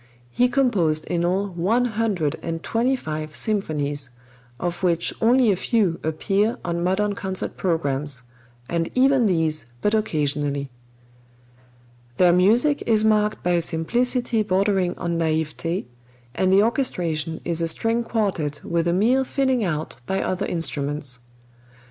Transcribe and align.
He 0.31 0.47
composed 0.47 1.05
in 1.05 1.23
all 1.23 1.49
one 1.49 1.85
hundred 1.85 2.35
and 2.41 2.63
twenty 2.63 2.95
five 2.95 3.35
symphonies, 3.35 4.09
of 4.59 4.81
which 4.81 5.13
only 5.21 5.51
a 5.51 5.55
few 5.55 5.99
appear 6.03 6.57
on 6.65 6.83
modern 6.83 7.13
concert 7.13 7.55
programs, 7.55 8.23
and 8.67 8.89
even 8.95 9.27
these 9.27 9.67
but 9.79 9.93
occasionally. 9.93 10.71
Their 12.17 12.33
music 12.33 12.81
is 12.87 13.05
marked 13.05 13.43
by 13.43 13.51
a 13.51 13.61
simplicity 13.61 14.41
bordering 14.41 14.97
on 14.97 15.19
naïveté, 15.19 15.85
and 16.33 16.51
the 16.51 16.63
orchestration 16.63 17.39
is 17.45 17.61
a 17.61 17.67
string 17.67 18.03
quartet 18.03 18.61
with 18.65 18.87
a 18.87 18.93
mere 18.93 19.23
filling 19.23 19.63
out 19.63 19.97
by 20.07 20.23
other 20.23 20.47
instruments. 20.47 21.19